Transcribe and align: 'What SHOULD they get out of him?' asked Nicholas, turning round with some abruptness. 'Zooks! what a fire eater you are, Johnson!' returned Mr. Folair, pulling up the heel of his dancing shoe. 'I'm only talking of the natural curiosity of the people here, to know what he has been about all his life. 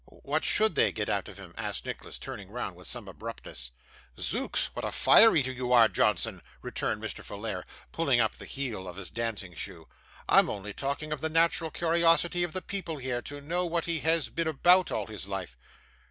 'What 0.07 0.43
SHOULD 0.43 0.73
they 0.73 0.91
get 0.91 1.09
out 1.09 1.27
of 1.27 1.37
him?' 1.37 1.53
asked 1.55 1.85
Nicholas, 1.85 2.17
turning 2.17 2.49
round 2.49 2.75
with 2.75 2.87
some 2.87 3.07
abruptness. 3.07 3.69
'Zooks! 4.19 4.71
what 4.73 4.83
a 4.83 4.91
fire 4.91 5.35
eater 5.35 5.51
you 5.51 5.71
are, 5.73 5.87
Johnson!' 5.87 6.41
returned 6.63 7.03
Mr. 7.03 7.23
Folair, 7.23 7.65
pulling 7.91 8.19
up 8.19 8.33
the 8.37 8.45
heel 8.47 8.87
of 8.87 8.95
his 8.95 9.11
dancing 9.11 9.53
shoe. 9.53 9.87
'I'm 10.27 10.49
only 10.49 10.73
talking 10.73 11.11
of 11.11 11.21
the 11.21 11.29
natural 11.29 11.69
curiosity 11.69 12.41
of 12.43 12.53
the 12.53 12.63
people 12.63 12.97
here, 12.97 13.21
to 13.21 13.41
know 13.41 13.63
what 13.67 13.85
he 13.85 13.99
has 13.99 14.29
been 14.29 14.47
about 14.47 14.91
all 14.91 15.05
his 15.05 15.27
life. 15.27 15.55